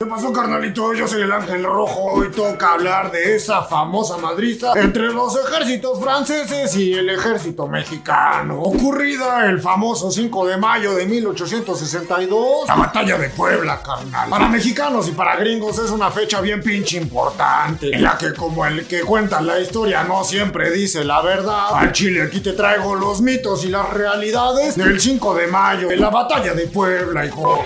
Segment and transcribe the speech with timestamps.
[0.00, 0.94] ¿Qué pasó, carnalito?
[0.94, 2.12] Yo soy el Ángel Rojo.
[2.12, 8.60] Hoy toca hablar de esa famosa madriza entre los ejércitos franceses y el ejército mexicano.
[8.60, 14.30] Ocurrida el famoso 5 de mayo de 1862, la batalla de Puebla, carnal.
[14.30, 18.64] Para mexicanos y para gringos es una fecha bien pinche importante, en la que como
[18.64, 22.94] el que cuenta la historia no siempre dice la verdad, al chile aquí te traigo
[22.94, 27.64] los mitos y las realidades del 5 de mayo, de la batalla de Puebla, hijo.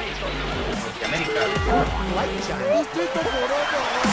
[1.72, 4.11] Distrito Corona.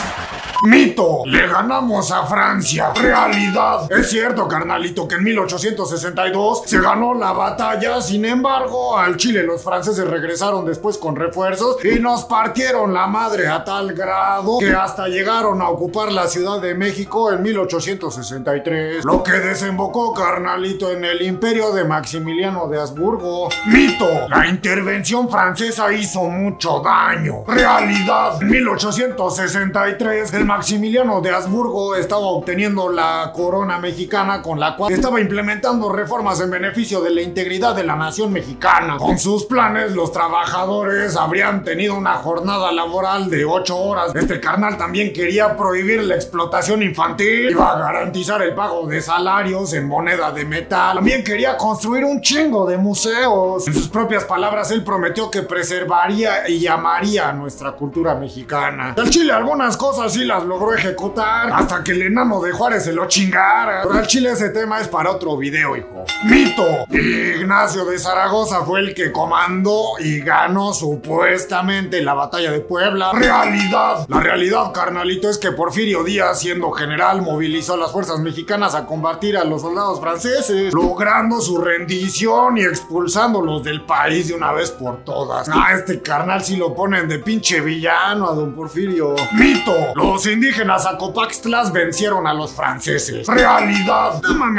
[0.64, 2.92] Mito, le ganamos a Francia.
[2.94, 3.90] Realidad.
[3.90, 8.02] Es cierto, carnalito, que en 1862 se ganó la batalla.
[8.02, 13.48] Sin embargo, al Chile los franceses regresaron después con refuerzos y nos partieron la madre
[13.48, 19.06] a tal grado que hasta llegaron a ocupar la Ciudad de México en 1863.
[19.06, 23.48] Lo que desembocó, carnalito, en el imperio de Maximiliano de Habsburgo.
[23.68, 27.46] Mito, la intervención francesa hizo mucho daño.
[27.48, 34.92] Realidad, en 1863 el Maximiliano de Habsburgo estaba obteniendo la corona mexicana con la cual
[34.92, 38.98] estaba implementando reformas en beneficio de la integridad de la nación mexicana.
[38.98, 44.16] Con sus planes, los trabajadores habrían tenido una jornada laboral de 8 horas.
[44.16, 49.74] Este carnal también quería prohibir la explotación infantil, iba a garantizar el pago de salarios
[49.74, 50.96] en moneda de metal.
[50.96, 53.68] También quería construir un chingo de museos.
[53.68, 58.94] En sus propias palabras, él prometió que preservaría y llamaría nuestra cultura mexicana.
[58.96, 62.94] Del Chile algunas cosas sí las logró ejecutar hasta que el enano de Juárez se
[62.94, 63.82] lo chingara.
[63.84, 66.06] Pero al chile ese tema es para otro video, hijo.
[66.26, 66.86] Mito.
[66.90, 73.12] Ignacio de Zaragoza fue el que comandó y ganó supuestamente la batalla de Puebla.
[73.14, 74.06] Realidad.
[74.08, 78.86] La realidad, carnalito, es que Porfirio Díaz, siendo general, movilizó a las fuerzas mexicanas a
[78.86, 84.72] combatir a los soldados franceses, logrando su rendición y expulsándolos del país de una vez
[84.72, 85.50] por todas.
[85.50, 89.16] Ah, este carnal si lo ponen de pinche villano a don Porfirio.
[89.34, 89.74] Mito.
[89.96, 93.28] Los indígenas Acopaxtlas vencieron a los franceses.
[93.28, 94.22] Realidad.
[94.22, 94.50] No.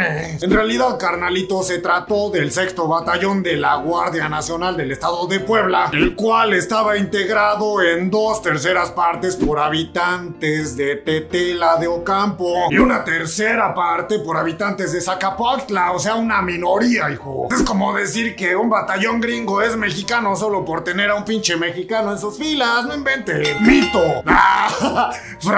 [0.41, 5.41] En realidad, carnalito, se trató del sexto batallón de la Guardia Nacional del Estado de
[5.41, 12.69] Puebla, el cual estaba integrado en dos terceras partes por habitantes de Tetela de Ocampo
[12.71, 17.49] y una tercera parte por habitantes de Zacapoaxtla, o sea, una minoría, hijo.
[17.51, 21.57] Es como decir que un batallón gringo es mexicano solo por tener a un pinche
[21.57, 23.57] mexicano en sus filas, no invente.
[23.61, 24.23] Mito.
[24.33, 25.11] Ah,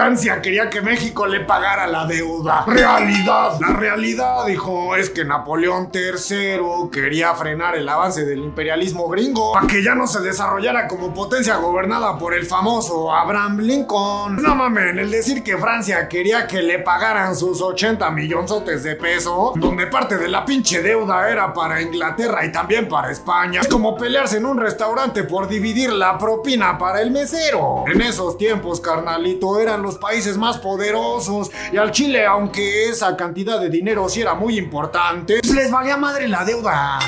[0.02, 2.64] Francia quería que México le pagara la deuda.
[2.66, 3.52] Realidad.
[3.60, 9.68] La realidad, dijo, es que Napoleón III quería frenar el avance del imperialismo gringo para
[9.68, 14.42] que ya no se desarrollara como potencia gobernada por el famoso Abraham Lincoln.
[14.42, 19.52] No mamen, el decir que Francia quería que le pagaran sus 80 millonzotes de peso,
[19.54, 23.96] donde parte de la pinche deuda era para Inglaterra y también para España, es como
[23.96, 27.84] pelearse en un restaurante por dividir la propina para el mesero.
[27.86, 33.69] En esos tiempos, carnalito, eran países más poderosos y al Chile, aunque esa cantidad de
[33.69, 36.98] dinero sí era muy importante, pues les valía madre la deuda.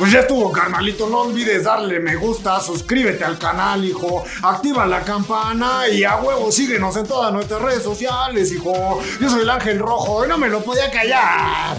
[0.00, 1.10] Pues ya estuvo, carnalito.
[1.10, 4.24] No olvides darle me gusta, suscríbete al canal, hijo.
[4.42, 9.02] Activa la campana y a huevo síguenos en todas nuestras redes sociales, hijo.
[9.20, 11.78] Yo soy el Ángel Rojo y no me lo podía callar.